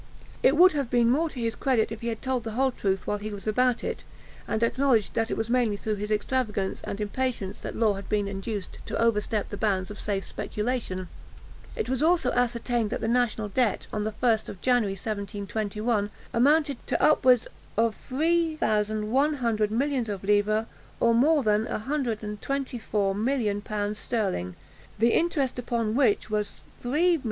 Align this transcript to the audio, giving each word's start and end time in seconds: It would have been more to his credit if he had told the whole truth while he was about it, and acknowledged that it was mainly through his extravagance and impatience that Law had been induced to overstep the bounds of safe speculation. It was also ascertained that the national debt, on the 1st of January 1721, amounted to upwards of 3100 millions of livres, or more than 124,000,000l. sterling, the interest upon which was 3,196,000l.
It 0.41 0.57
would 0.57 0.71
have 0.71 0.89
been 0.89 1.11
more 1.11 1.29
to 1.29 1.39
his 1.39 1.53
credit 1.53 1.91
if 1.91 2.01
he 2.01 2.07
had 2.07 2.23
told 2.23 2.43
the 2.43 2.53
whole 2.53 2.71
truth 2.71 3.05
while 3.05 3.19
he 3.19 3.29
was 3.29 3.45
about 3.45 3.83
it, 3.83 4.03
and 4.47 4.63
acknowledged 4.63 5.13
that 5.13 5.29
it 5.29 5.37
was 5.37 5.47
mainly 5.47 5.77
through 5.77 5.97
his 5.97 6.09
extravagance 6.09 6.81
and 6.85 6.99
impatience 6.99 7.59
that 7.59 7.75
Law 7.75 7.93
had 7.93 8.09
been 8.09 8.27
induced 8.27 8.79
to 8.87 8.99
overstep 8.99 9.49
the 9.49 9.57
bounds 9.57 9.91
of 9.91 9.99
safe 9.99 10.25
speculation. 10.25 11.07
It 11.75 11.87
was 11.87 12.01
also 12.01 12.31
ascertained 12.31 12.89
that 12.89 12.99
the 13.01 13.07
national 13.07 13.49
debt, 13.49 13.85
on 13.93 14.03
the 14.03 14.11
1st 14.13 14.49
of 14.49 14.59
January 14.59 14.93
1721, 14.93 16.09
amounted 16.33 16.87
to 16.87 16.99
upwards 16.99 17.45
of 17.77 17.93
3100 17.95 19.69
millions 19.69 20.09
of 20.09 20.23
livres, 20.23 20.65
or 20.99 21.13
more 21.13 21.43
than 21.43 21.67
124,000,000l. 21.67 23.95
sterling, 23.95 24.55
the 24.97 25.13
interest 25.13 25.59
upon 25.59 25.93
which 25.93 26.31
was 26.31 26.63
3,196,000l. 26.83 27.19